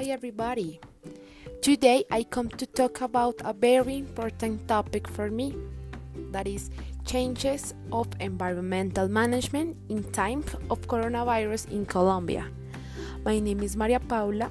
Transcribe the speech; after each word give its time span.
Hi, 0.00 0.06
everybody. 0.06 0.80
Today 1.60 2.04
I 2.10 2.22
come 2.22 2.48
to 2.56 2.64
talk 2.64 3.02
about 3.02 3.36
a 3.44 3.52
very 3.52 3.98
important 3.98 4.66
topic 4.66 5.06
for 5.06 5.30
me 5.30 5.54
that 6.32 6.48
is 6.48 6.70
changes 7.04 7.74
of 7.92 8.08
environmental 8.18 9.08
management 9.08 9.76
in 9.90 10.02
time 10.16 10.42
of 10.70 10.80
coronavirus 10.88 11.68
in 11.68 11.84
Colombia. 11.84 12.48
My 13.26 13.40
name 13.40 13.60
is 13.60 13.76
Maria 13.76 14.00
Paula 14.00 14.50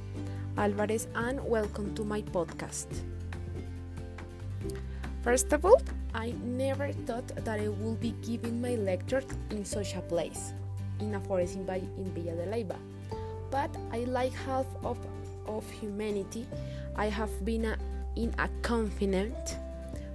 Alvarez 0.56 1.08
and 1.16 1.44
welcome 1.44 1.96
to 1.96 2.06
my 2.06 2.22
podcast. 2.22 2.86
First 5.24 5.52
of 5.52 5.66
all, 5.66 5.82
I 6.14 6.36
never 6.46 6.94
thought 7.10 7.26
that 7.26 7.60
I 7.60 7.70
would 7.70 8.00
be 8.00 8.14
giving 8.22 8.62
my 8.62 8.76
lecture 8.76 9.24
in 9.50 9.66
such 9.66 9.96
a 9.96 10.02
place, 10.02 10.54
in 11.00 11.16
a 11.16 11.20
forest 11.20 11.56
in, 11.56 11.66
Villa 11.66 12.38
de 12.38 12.46
Leyva. 12.46 12.78
But 13.50 13.76
I 13.92 14.06
like 14.06 14.34
half 14.46 14.68
of, 14.84 15.00
of 15.58 15.70
humanity. 15.70 16.46
I 16.96 17.08
have 17.08 17.44
been 17.44 17.66
a, 17.66 17.78
in 18.16 18.34
a 18.38 18.50
confinement 18.62 19.58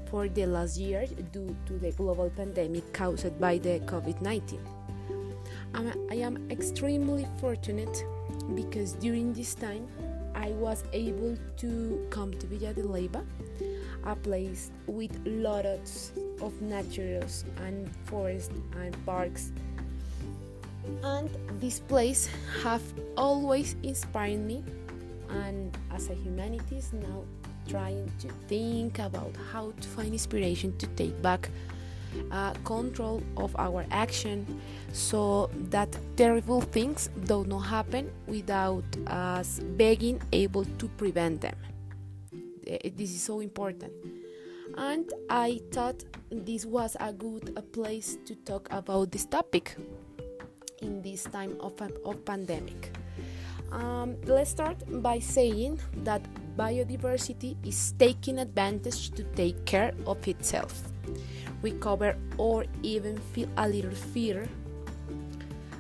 for 0.07 0.29
the 0.29 0.47
last 0.47 0.79
year 0.79 1.07
due 1.33 1.57
to 1.67 1.73
the 1.75 1.91
global 1.93 2.31
pandemic 2.31 2.93
caused 2.93 3.39
by 3.41 3.59
the 3.59 3.81
COVID 3.81 4.21
19. 4.21 4.61
I 5.75 6.15
am 6.15 6.49
extremely 6.51 7.27
fortunate 7.41 8.05
because 8.55 8.93
during 8.93 9.33
this 9.33 9.55
time 9.55 9.89
I 10.35 10.51
was 10.51 10.85
able 10.93 11.37
to 11.59 12.07
come 12.11 12.33
to 12.35 12.47
Villa 12.47 12.73
de 12.73 12.83
Leyva 12.83 13.25
a 14.05 14.15
place 14.15 14.71
with 14.87 15.11
lots 15.25 16.13
of 16.41 16.53
natures 16.63 17.45
and 17.65 17.91
forests 18.05 18.55
and 18.79 18.95
parks 19.07 19.51
and 21.03 21.31
this 21.61 21.81
place 21.81 22.29
have 22.63 22.83
always 23.17 23.75
inspired 23.83 24.41
me 24.41 24.63
and 25.31 25.77
as 25.93 26.11
a 26.11 26.15
humanities 26.15 26.93
now 26.93 27.25
trying 27.69 28.11
to 28.19 28.29
think 28.49 28.99
about 28.99 29.33
how 29.53 29.73
to 29.81 29.89
find 29.89 30.13
inspiration 30.13 30.77
to 30.79 30.87
take 30.89 31.21
back 31.23 31.49
uh, 32.31 32.53
control 32.65 33.23
of 33.37 33.55
our 33.57 33.85
action 33.91 34.47
so 34.93 35.51
that 35.71 35.89
terrible 36.17 36.61
things 36.61 37.09
do 37.25 37.45
not 37.45 37.61
happen 37.61 38.11
without 38.27 38.85
us 39.07 39.61
being 39.77 40.21
able 40.33 40.65
to 40.79 40.89
prevent 40.97 41.41
them. 41.41 41.57
Eh, 42.67 42.91
this 42.97 43.11
is 43.11 43.23
so 43.23 43.41
important. 43.41 43.93
And 44.77 45.13
i 45.31 45.61
thought 45.71 46.03
this 46.31 46.65
was 46.67 46.97
a 46.99 47.13
good 47.13 47.53
a 47.57 47.63
place 47.63 48.19
to 48.25 48.35
talk 48.35 48.69
about 48.73 49.13
this 49.13 49.25
topic 49.25 49.77
in 50.83 51.01
this 51.01 51.25
time 51.25 51.57
of, 51.61 51.81
of 52.05 52.25
pandemic 52.25 52.91
um, 53.75 54.17
let's 54.25 54.51
start 54.51 54.79
by 55.03 55.19
saying 55.19 55.81
that 56.05 56.23
biodiversity 56.57 57.57
is 57.67 57.93
taking 57.99 58.39
advantage 58.39 59.11
to 59.11 59.25
take 59.35 59.65
care 59.65 59.93
of 60.07 60.27
itself. 60.29 60.83
Recover 61.63 62.17
or 62.39 62.65
even 62.83 63.19
feel 63.19 63.49
a 63.57 63.69
little 63.69 63.91
fear 64.15 64.49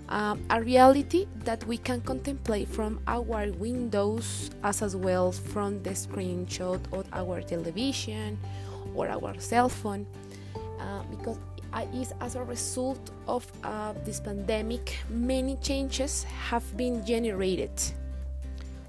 um, 0.09 0.45
a 0.51 0.63
reality 0.63 1.27
that 1.45 1.65
we 1.67 1.79
can 1.79 2.01
contemplate 2.01 2.69
from 2.69 3.01
our 3.07 3.51
windows 3.53 4.51
as, 4.63 4.83
as 4.83 4.95
well 4.95 5.33
from 5.33 5.83
the 5.83 5.91
screenshot 5.91 6.81
of 6.93 7.07
our 7.13 7.41
television 7.43 8.39
or 8.95 9.09
our 9.09 9.39
cell 9.41 9.69
phone 9.69 10.07
uh, 10.79 11.03
because 11.11 11.39
is 11.83 12.13
as 12.21 12.37
a 12.37 12.45
result 12.45 13.11
of 13.27 13.51
uh, 13.63 13.93
this 14.05 14.21
pandemic 14.21 14.97
many 15.11 15.57
changes 15.57 16.25
have 16.25 16.65
been 16.77 17.05
generated. 17.05 17.73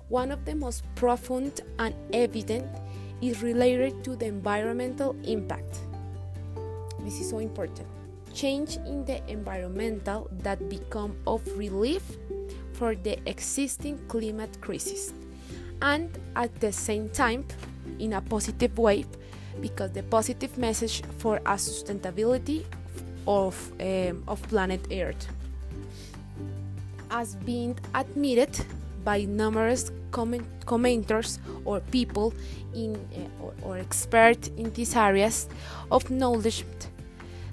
One 0.10 0.32
of 0.32 0.46
the 0.46 0.56
most 0.56 0.84
profound 0.96 1.62
and 1.80 1.96
evident 2.14 2.68
is 3.22 3.42
related 3.42 4.04
to 4.04 4.16
the 4.16 4.28
environmental 4.28 5.16
impact. 5.24 5.80
This 7.00 7.20
is 7.20 7.30
so 7.30 7.40
important. 7.40 7.88
Change 8.34 8.78
in 8.78 9.06
the 9.06 9.22
environmental 9.30 10.30
that 10.44 10.70
become 10.70 11.16
of 11.26 11.42
relief 11.58 12.04
for 12.74 12.94
the 12.94 13.18
existing 13.26 13.98
climate 14.08 14.60
crisis 14.62 15.14
and 15.82 16.10
at 16.36 16.54
the 16.60 16.72
same 16.72 17.10
time 17.10 17.46
in 18.00 18.14
a 18.14 18.22
positive 18.22 18.78
way 18.78 19.06
because 19.62 19.92
the 19.92 20.04
positive 20.04 20.58
message 20.58 21.02
for 21.18 21.38
a 21.38 21.56
sustainability 21.56 22.66
of, 23.28 23.72
um, 23.80 24.24
of 24.28 24.42
planet 24.44 24.88
earth 24.92 25.28
as 27.12 27.36
being 27.36 27.78
admitted 27.94 28.66
by 29.04 29.24
numerous 29.26 29.92
comment- 30.12 30.66
commenters 30.66 31.40
or 31.64 31.80
people 31.80 32.34
in 32.74 32.96
uh, 32.96 33.44
or, 33.44 33.54
or 33.62 33.78
experts 33.78 34.50
in 34.58 34.72
these 34.74 34.96
areas 34.96 35.48
of 35.92 36.10
knowledge. 36.10 36.66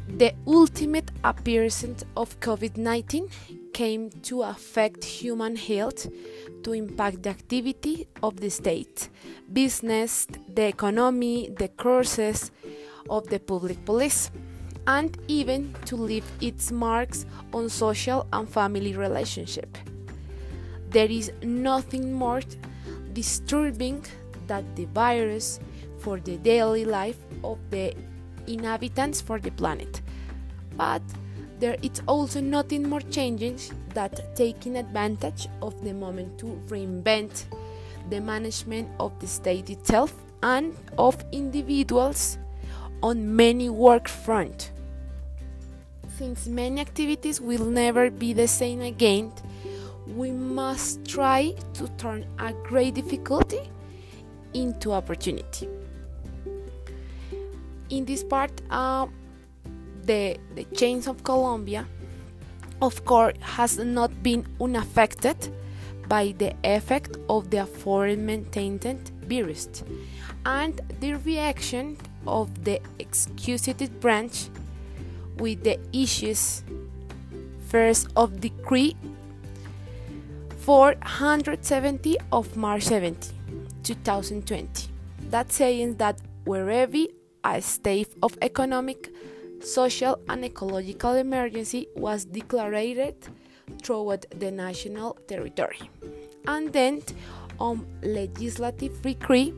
The 0.08 0.34
ultimate 0.46 1.10
appearance 1.22 2.04
of 2.16 2.38
COVID 2.40 2.76
19 2.76 3.28
came 3.72 4.10
to 4.22 4.42
affect 4.42 5.04
human 5.04 5.56
health, 5.56 6.08
to 6.64 6.72
impact 6.72 7.22
the 7.22 7.30
activity 7.30 8.08
of 8.22 8.38
the 8.38 8.50
state, 8.50 9.08
business, 9.52 10.26
the 10.48 10.66
economy, 10.68 11.50
the 11.56 11.68
courses 11.68 12.50
of 13.08 13.28
the 13.28 13.38
public 13.38 13.84
police, 13.84 14.30
and 14.86 15.16
even 15.28 15.74
to 15.86 15.96
leave 15.96 16.24
its 16.40 16.72
marks 16.72 17.26
on 17.52 17.68
social 17.68 18.26
and 18.32 18.48
family 18.48 18.96
relationship. 18.96 19.78
There 20.90 21.10
is 21.10 21.32
nothing 21.42 22.12
more 22.12 22.42
disturbing 23.12 24.04
than 24.46 24.66
the 24.74 24.86
virus 24.86 25.60
for 25.98 26.18
the 26.18 26.36
daily 26.38 26.84
life 26.84 27.18
of 27.44 27.58
the 27.70 27.94
inhabitants 28.46 29.20
for 29.20 29.38
the 29.38 29.50
planet. 29.52 30.02
But 30.76 31.02
there 31.60 31.76
is 31.82 32.02
also 32.08 32.40
nothing 32.40 32.88
more 32.88 33.00
changing 33.00 33.58
than 33.94 34.10
taking 34.34 34.76
advantage 34.76 35.48
of 35.60 35.82
the 35.84 35.94
moment 35.94 36.38
to 36.40 36.60
reinvent 36.66 37.44
the 38.10 38.20
management 38.20 38.88
of 38.98 39.18
the 39.20 39.26
state 39.26 39.70
itself 39.70 40.12
and 40.42 40.76
of 40.98 41.24
individuals 41.30 42.38
on 43.02 43.36
many 43.36 43.68
work 43.68 44.08
fronts. 44.08 44.70
Since 46.16 46.46
many 46.46 46.80
activities 46.80 47.40
will 47.40 47.66
never 47.66 48.10
be 48.10 48.32
the 48.32 48.48
same 48.48 48.80
again, 48.80 49.32
we 50.06 50.30
must 50.30 51.04
try 51.06 51.54
to 51.74 51.88
turn 51.96 52.26
a 52.38 52.52
great 52.52 52.94
difficulty 52.94 53.60
into 54.52 54.92
opportunity 54.92 55.68
in 57.92 58.06
this 58.06 58.24
part, 58.24 58.50
uh, 58.70 59.06
the 60.04 60.38
the 60.56 60.64
chains 60.74 61.06
of 61.06 61.22
Colombia, 61.22 61.86
of 62.80 63.04
course, 63.04 63.36
has 63.40 63.78
not 63.78 64.10
been 64.22 64.44
unaffected 64.60 65.36
by 66.08 66.34
the 66.38 66.52
effect 66.64 67.16
of 67.28 67.50
the 67.50 67.58
aforementioned 67.58 69.12
virus, 69.28 69.84
and 70.46 70.80
the 71.00 71.14
reaction 71.14 71.96
of 72.26 72.64
the 72.64 72.80
executive 72.98 74.00
branch 74.00 74.48
with 75.38 75.62
the 75.64 75.78
issues 75.92 76.62
first 77.68 78.08
of 78.16 78.40
decree 78.40 78.96
470 80.58 82.16
of 82.30 82.56
March 82.56 82.84
70, 82.84 83.32
2020. 83.82 84.88
That 85.30 85.50
saying 85.50 85.96
that 85.96 86.20
wherever 86.44 87.06
a 87.42 87.60
state 87.60 88.14
of 88.22 88.38
economic, 88.42 89.12
social, 89.60 90.20
and 90.28 90.44
ecological 90.44 91.14
emergency 91.14 91.88
was 91.96 92.24
declared 92.24 93.16
throughout 93.82 94.24
the 94.38 94.50
national 94.50 95.14
territory. 95.26 95.90
And 96.46 96.72
then 96.72 97.02
on 97.58 97.86
legislative 98.02 99.02
decree 99.02 99.54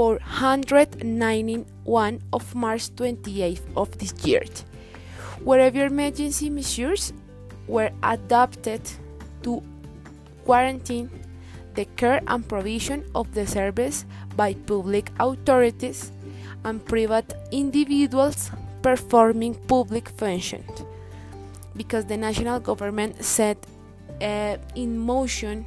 491 0.00 2.22
of 2.32 2.54
March 2.54 2.88
28th 2.96 3.60
of 3.76 3.98
this 3.98 4.14
year, 4.24 4.42
wherever 5.44 5.84
emergency 5.84 6.48
measures 6.48 7.12
were 7.68 7.90
adopted 8.02 8.80
to 9.42 9.62
quarantine 10.46 11.10
the 11.74 11.84
care 11.96 12.22
and 12.28 12.48
provision 12.48 13.04
of 13.14 13.34
the 13.34 13.46
service 13.46 14.06
by 14.36 14.54
public 14.54 15.10
authorities 15.20 16.12
and 16.64 16.82
private 16.86 17.34
individuals 17.52 18.50
performing 18.80 19.54
public 19.68 20.08
functions 20.08 20.82
because 21.76 22.06
the 22.06 22.16
national 22.16 22.58
government 22.58 23.22
set 23.22 23.58
uh, 24.22 24.56
in 24.74 24.96
motion 24.96 25.66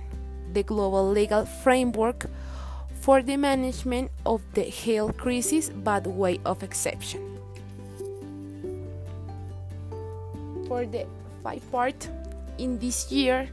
the 0.54 0.64
global 0.64 1.08
legal 1.08 1.46
framework 1.46 2.26
for 3.04 3.22
the 3.22 3.36
management 3.36 4.10
of 4.26 4.42
the 4.54 4.64
health 4.64 5.18
crisis 5.18 5.68
by 5.70 6.00
way 6.00 6.40
of 6.46 6.64
exception. 6.64 7.20
For 10.70 10.86
the 10.86 11.06
five 11.44 11.70
part 11.70 12.08
in 12.58 12.80
this 12.80 13.12
year 13.12 13.50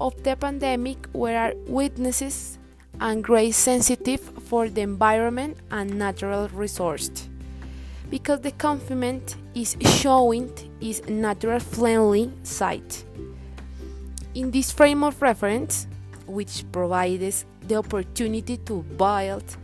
of 0.00 0.20
the 0.24 0.34
pandemic, 0.34 0.98
we 1.12 1.30
are 1.30 1.54
witnesses 1.68 2.58
and 3.00 3.22
great 3.22 3.54
sensitive 3.54 4.20
for 4.20 4.68
the 4.68 4.80
environment 4.80 5.58
and 5.70 5.96
natural 5.96 6.48
resources 6.48 7.28
because 8.10 8.40
the 8.40 8.50
confinement 8.50 9.36
is 9.54 9.76
showing 10.00 10.52
its 10.80 11.06
natural 11.08 11.60
friendly 11.60 12.32
side. 12.42 12.96
In 14.34 14.50
this 14.50 14.72
frame 14.72 15.04
of 15.04 15.22
reference, 15.22 15.86
which 16.26 16.64
provides 16.72 17.44
the 17.72 17.78
opportunity 17.78 18.58
to 18.58 18.82
build 19.00 19.56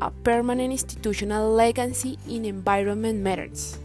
a 0.00 0.10
permanent 0.22 0.70
institutional 0.70 1.50
legacy 1.50 2.16
in 2.28 2.44
environment 2.44 3.20
matters. 3.20 3.78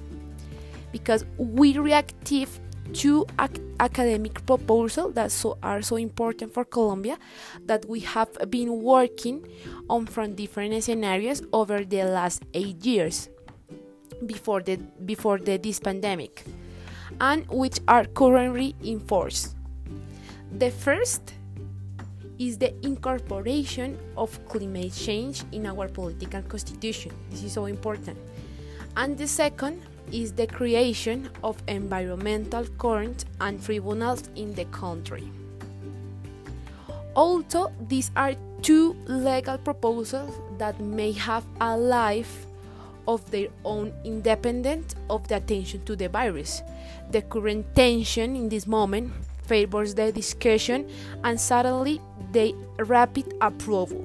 Because 0.92 1.26
we 1.38 1.78
reactive 1.78 2.60
to 2.94 3.26
ac- 3.40 3.62
academic 3.80 4.46
proposals 4.46 5.16
that 5.16 5.32
so 5.32 5.58
are 5.64 5.82
so 5.82 5.96
important 5.96 6.54
for 6.54 6.64
Colombia 6.64 7.18
that 7.66 7.88
we 7.88 8.02
have 8.02 8.30
been 8.52 8.84
working 8.84 9.48
on 9.90 10.06
from 10.06 10.36
different 10.36 10.84
scenarios 10.84 11.42
over 11.54 11.84
the 11.84 12.04
last 12.04 12.44
eight 12.54 12.86
years 12.86 13.30
before 14.28 14.62
the 14.62 14.76
before 15.06 15.40
the 15.40 15.58
this 15.58 15.80
pandemic 15.80 16.44
and 17.20 17.48
which 17.50 17.80
are 17.88 18.06
currently 18.06 18.76
in 18.84 19.00
force. 19.00 19.56
The 20.52 20.70
first 20.70 21.34
is 22.42 22.58
the 22.58 22.74
incorporation 22.84 24.00
of 24.18 24.34
climate 24.48 24.92
change 24.92 25.44
in 25.52 25.68
our 25.68 25.88
political 25.88 26.42
constitution. 26.42 27.12
This 27.30 27.44
is 27.44 27.54
so 27.54 27.68
important. 27.68 28.18
And 28.98 29.16
the 29.16 29.28
second 29.28 29.84
is 30.12 30.34
the 30.34 30.48
creation 30.48 31.30
of 31.44 31.62
environmental 31.68 32.66
courts 32.80 33.26
and 33.40 33.64
tribunals 33.64 34.24
in 34.36 34.56
the 34.56 34.66
country. 34.66 35.32
Also, 37.14 37.72
these 37.88 38.10
are 38.16 38.34
two 38.64 38.96
legal 39.06 39.60
proposals 39.60 40.34
that 40.58 40.80
may 40.80 41.12
have 41.12 41.46
a 41.60 41.78
life 41.78 42.48
of 43.08 43.30
their 43.30 43.50
own 43.66 43.94
independent 44.04 44.96
of 45.12 45.28
the 45.28 45.36
attention 45.36 45.86
to 45.86 45.96
the 45.96 46.10
virus. 46.10 46.64
The 47.12 47.22
current 47.22 47.76
tension 47.76 48.36
in 48.36 48.50
this 48.50 48.66
moment 48.66 49.14
favors 49.52 49.94
the 49.94 50.14
discussion 50.14 50.88
and 51.26 51.38
suddenly 51.38 52.00
the 52.32 52.56
rapid 52.88 53.34
approval. 53.42 54.02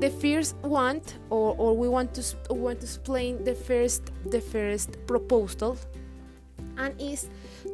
The 0.00 0.08
first 0.08 0.56
one, 0.62 1.02
or, 1.28 1.54
or 1.58 1.76
we 1.76 1.86
want 1.86 2.14
to 2.14 2.22
want 2.48 2.80
to 2.80 2.86
explain 2.86 3.44
the 3.44 3.54
first 3.54 4.02
the 4.24 4.40
first 4.40 4.96
proposal, 5.06 5.76
and 6.78 6.94
is 6.98 7.28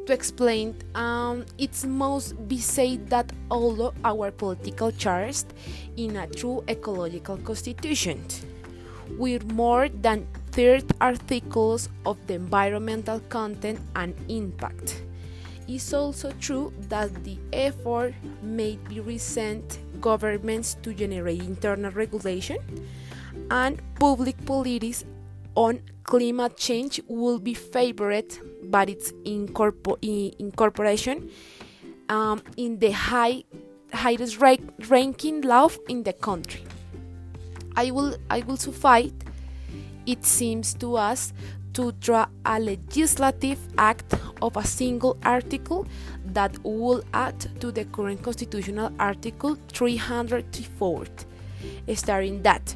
to 0.05 0.11
explain 0.11 0.75
um, 0.95 1.45
it 1.57 1.75
must 1.85 2.35
be 2.45 2.57
said 2.57 3.09
that 3.09 3.31
although 3.49 3.93
our 4.03 4.31
political 4.31 4.91
charged 4.91 5.53
in 5.95 6.17
a 6.17 6.27
true 6.27 6.61
ecological 6.67 7.37
constitution 7.37 8.19
with 9.17 9.49
more 9.53 9.87
than 9.87 10.27
30 10.51 10.87
articles 10.99 11.87
of 12.05 12.17
the 12.27 12.33
environmental 12.33 13.21
content 13.29 13.79
and 13.95 14.13
impact. 14.27 15.04
It's 15.67 15.93
also 15.93 16.31
true 16.39 16.71
that 16.89 17.23
the 17.23 17.37
effort 17.51 18.13
made 18.41 18.83
by 18.87 18.99
recent 19.01 19.79
governments 19.99 20.77
to 20.83 20.93
generate 20.93 21.41
internal 21.41 21.91
regulation 21.91 22.57
and 23.49 23.81
public 23.99 24.43
policies 24.45 25.05
on 25.55 25.81
climate 26.03 26.55
change 26.57 27.01
will 27.07 27.39
be 27.39 27.53
favored 27.53 28.37
by 28.69 28.83
its 28.83 29.11
incorpor- 29.25 29.97
incorporation 30.39 31.29
um, 32.09 32.43
in 32.57 32.77
the 32.79 32.91
high, 32.91 33.43
highest 33.91 34.39
ranking 34.39 35.41
law 35.41 35.69
in 35.89 36.03
the 36.03 36.13
country. 36.13 36.63
I 37.75 37.91
will 37.91 38.15
I 38.29 38.39
will 38.41 38.57
suffice 38.57 39.11
it 40.05 40.23
seems 40.23 40.73
to 40.75 40.95
us 40.95 41.33
to 41.73 41.91
draw 41.93 42.27
a 42.45 42.59
legislative 42.59 43.59
act 43.77 44.15
of 44.41 44.57
a 44.57 44.65
single 44.65 45.17
article 45.23 45.87
that 46.25 46.57
will 46.63 47.03
add 47.13 47.39
to 47.59 47.71
the 47.71 47.85
current 47.85 48.21
constitutional 48.21 48.91
article 48.99 49.57
304, 49.69 51.05
stating 51.93 52.41
that 52.43 52.75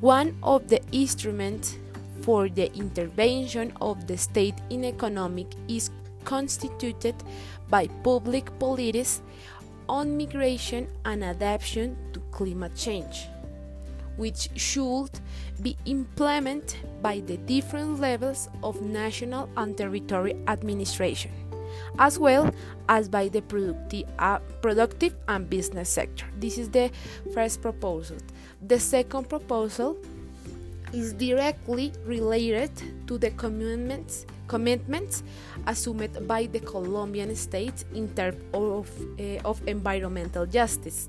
one 0.00 0.36
of 0.42 0.68
the 0.68 0.80
instruments 0.92 1.78
for 2.22 2.48
the 2.48 2.72
intervention 2.74 3.72
of 3.80 4.06
the 4.06 4.16
state 4.16 4.54
in 4.70 4.84
economic 4.84 5.46
is 5.68 5.90
constituted 6.24 7.14
by 7.68 7.86
public 8.02 8.56
policies 8.58 9.22
on 9.88 10.16
migration 10.16 10.88
and 11.04 11.22
adaptation 11.22 11.96
to 12.12 12.20
climate 12.32 12.74
change 12.74 13.28
which 14.16 14.48
should 14.56 15.10
be 15.62 15.76
implemented 15.84 16.76
by 17.02 17.20
the 17.20 17.36
different 17.38 18.00
levels 18.00 18.48
of 18.62 18.80
national 18.82 19.48
and 19.56 19.76
territorial 19.76 20.38
administration, 20.48 21.30
as 21.98 22.18
well 22.18 22.50
as 22.88 23.08
by 23.08 23.28
the 23.28 23.42
productive, 23.42 24.08
uh, 24.18 24.38
productive 24.60 25.14
and 25.28 25.48
business 25.48 25.88
sector. 25.88 26.26
This 26.38 26.58
is 26.58 26.70
the 26.70 26.90
first 27.34 27.62
proposal. 27.62 28.16
The 28.66 28.80
second 28.80 29.28
proposal 29.28 29.98
is 30.92 31.12
directly 31.12 31.92
related 32.04 32.70
to 33.06 33.18
the 33.18 33.30
commitments 33.32 34.26
commitments 34.48 35.22
assumed 35.66 36.26
by 36.26 36.46
the 36.46 36.60
Colombian 36.60 37.34
state 37.34 37.84
in 37.94 38.08
terms 38.14 38.40
of, 38.54 38.90
uh, 39.18 39.40
of 39.44 39.60
environmental 39.66 40.46
justice, 40.46 41.08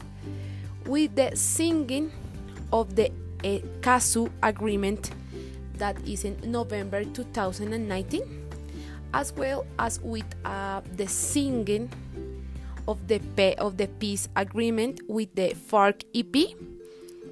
with 0.86 1.16
the 1.16 1.36
singing 1.36 2.12
of 2.72 2.96
the 2.96 3.12
Escazú 3.44 4.30
agreement 4.44 5.12
that 5.76 5.96
is 6.08 6.26
in 6.26 6.38
November 6.44 7.04
2019, 7.04 8.22
as 9.14 9.34
well 9.34 9.66
as 9.80 10.00
with 10.02 10.26
uh, 10.44 10.82
the 10.96 11.08
singing 11.08 11.90
of 12.88 13.08
the 13.08 13.20
of 13.58 13.78
the 13.78 13.88
peace 14.00 14.28
agreement 14.36 15.02
with 15.08 15.34
the 15.36 15.54
FARC 15.54 16.04
EP 16.16 16.56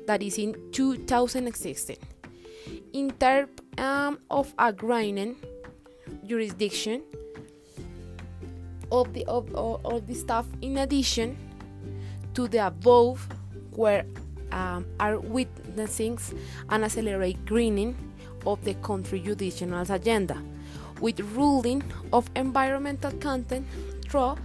that 0.06 0.22
is 0.22 0.38
in 0.38 0.56
2016. 0.72 1.98
In 2.94 3.12
terms 3.12 3.50
um, 3.78 4.20
of 4.30 4.54
agrarian 4.60 5.36
jurisdiction 6.26 7.04
of 8.92 9.14
the 9.14 9.25
of, 9.25 9.54
of, 9.56 9.86
of 9.86 10.08
the 10.08 10.13
staff, 10.13 10.46
in 10.62 10.77
addition 10.77 11.38
to 12.34 12.48
the 12.48 12.68
above, 12.68 13.27
where 13.72 14.06
um, 14.52 14.86
are 15.00 15.20
witnessing 15.20 16.18
an 16.70 16.84
accelerated 16.84 17.46
greening 17.46 17.96
of 18.46 18.64
the 18.64 18.74
country 18.75 19.20
judicial 19.20 19.74
agenda, 19.90 20.42
with 21.02 21.20
ruling 21.36 21.84
of 22.14 22.30
environmental 22.36 23.12
content 23.14 23.66
through 24.08 24.36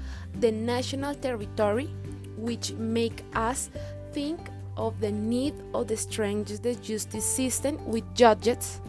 the 0.40 0.50
national 0.50 1.14
territory, 1.14 1.90
which 2.36 2.72
make 2.72 3.24
us 3.34 3.70
think 4.12 4.38
of 4.76 4.98
the 5.00 5.10
need 5.10 5.54
of 5.74 5.88
the 5.88 5.96
strength 5.96 6.62
the 6.62 6.74
justice 6.76 7.24
system 7.24 7.84
with 7.86 8.04
judges 8.14 8.80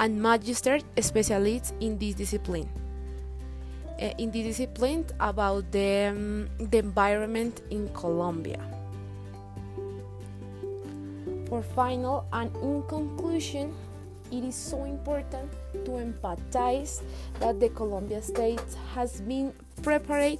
and 0.00 0.20
magistrates 0.20 0.84
specialists 1.00 1.72
in 1.80 1.98
this 1.98 2.14
discipline. 2.14 2.68
Uh, 4.00 4.10
in 4.16 4.30
this 4.30 4.56
discipline 4.56 5.04
about 5.20 5.70
the, 5.72 6.06
um, 6.06 6.48
the 6.58 6.78
environment 6.78 7.60
in 7.70 7.86
Colombia. 7.92 8.58
For 11.50 11.64
final 11.64 12.26
and 12.32 12.54
in 12.62 12.84
conclusion, 12.84 13.74
it 14.30 14.44
is 14.44 14.54
so 14.54 14.84
important 14.84 15.50
to 15.84 15.90
empathize 15.98 17.02
that 17.40 17.58
the 17.58 17.70
Colombia 17.70 18.22
state 18.22 18.62
has 18.94 19.20
been 19.20 19.52
prepared 19.82 20.38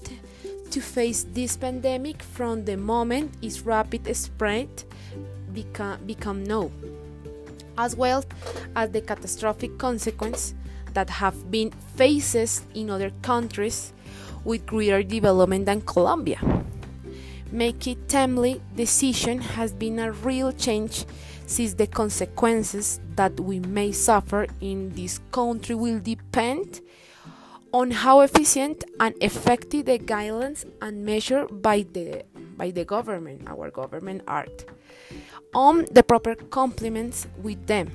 to 0.71 0.81
face 0.81 1.27
this 1.33 1.57
pandemic 1.57 2.23
from 2.23 2.65
the 2.65 2.77
moment 2.77 3.35
its 3.43 3.63
rapid 3.63 4.07
spread 4.15 4.69
become, 5.53 5.99
become 6.07 6.45
known, 6.45 6.71
as 7.77 7.97
well 7.97 8.25
as 8.77 8.91
the 8.91 9.01
catastrophic 9.01 9.79
consequences 9.79 10.55
that 10.95 11.11
have 11.11 11.51
been 11.51 11.73
faced 11.97 12.63
in 12.73 12.89
other 12.89 13.11
countries 13.23 13.93
with 14.45 14.65
greater 14.65 15.03
development 15.03 15.67
than 15.67 15.81
Colombia. 15.81 16.39
Making 17.53 18.07
timely 18.07 18.63
decision 18.77 19.41
has 19.41 19.73
been 19.73 19.99
a 19.99 20.13
real 20.13 20.53
change 20.53 21.05
since 21.47 21.75
the 21.75 21.87
consequences 21.87 23.01
that 23.17 23.39
we 23.41 23.59
may 23.59 23.91
suffer 23.91 24.47
in 24.61 24.91
this 24.91 25.19
country 25.33 25.75
will 25.75 25.99
depend 25.99 26.81
on 27.73 27.91
how 27.91 28.21
efficient 28.21 28.85
and 29.01 29.15
effective 29.21 29.87
the 29.87 29.99
guidelines 29.99 30.65
and 30.81 31.05
measures 31.05 31.49
by 31.51 31.85
the 31.93 32.25
by 32.57 32.71
the 32.71 32.85
government, 32.85 33.49
our 33.49 33.71
government 33.71 34.23
art, 34.29 34.67
on 35.55 35.87
the 35.93 36.03
proper 36.03 36.35
complements 36.35 37.27
with 37.43 37.67
them, 37.67 37.89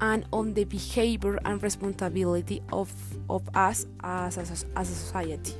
and 0.00 0.26
on 0.32 0.52
the 0.52 0.64
behavior 0.64 1.38
and 1.46 1.62
responsibility 1.62 2.62
of, 2.72 2.92
of 3.30 3.48
us 3.54 3.86
as 4.02 4.36
a, 4.36 4.78
as 4.78 4.90
a 4.90 4.94
society. 4.94 5.54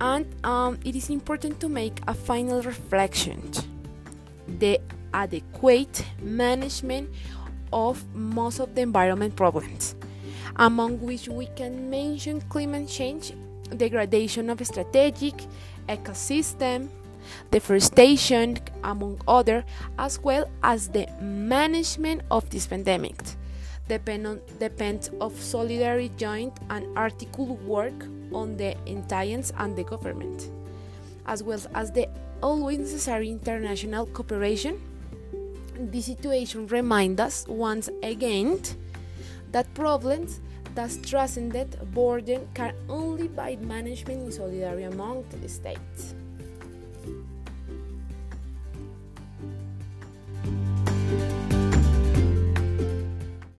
And 0.00 0.26
um, 0.44 0.78
it 0.84 0.94
is 0.94 1.10
important 1.10 1.60
to 1.60 1.68
make 1.68 2.00
a 2.06 2.14
final 2.14 2.62
reflection 2.62 3.50
the 4.58 4.80
adequate 5.12 6.04
management 6.20 7.10
of 7.72 8.04
most 8.14 8.60
of 8.60 8.74
the 8.74 8.82
environment 8.82 9.34
problems, 9.34 9.96
among 10.56 11.00
which 11.00 11.28
we 11.28 11.46
can 11.56 11.90
mention 11.90 12.40
climate 12.42 12.88
change, 12.88 13.32
degradation 13.76 14.50
of 14.50 14.64
strategic 14.64 15.34
ecosystem, 15.88 16.88
deforestation, 17.50 18.58
among 18.84 19.20
other, 19.26 19.64
as 19.98 20.20
well 20.22 20.48
as 20.62 20.88
the 20.88 21.06
management 21.20 22.22
of 22.30 22.48
this 22.50 22.66
pandemic. 22.66 23.16
Depend 23.88 24.26
on 24.26 24.40
depends 24.58 25.10
of 25.20 25.32
solidarity 25.40 26.10
joint 26.16 26.52
and 26.70 26.86
article 26.96 27.56
work 27.58 27.94
on 28.36 28.56
the 28.56 28.76
entities 28.86 29.52
and 29.56 29.74
the 29.74 29.84
government, 29.84 30.50
as 31.26 31.42
well 31.42 31.60
as 31.74 31.90
the 31.90 32.06
always 32.42 32.78
necessary 32.78 33.30
international 33.30 34.06
cooperation. 34.06 34.80
This 35.78 36.06
situation 36.06 36.66
reminds 36.66 37.20
us 37.20 37.46
once 37.48 37.88
again 38.02 38.60
that 39.52 39.72
problems 39.74 40.40
that 40.74 40.90
transcended 41.02 41.78
border 41.94 42.40
can 42.52 42.74
only 42.88 43.28
be 43.28 43.56
managed 43.56 44.08
in 44.08 44.30
solidarity 44.30 44.84
among 44.84 45.24
the 45.40 45.48
states. 45.48 46.14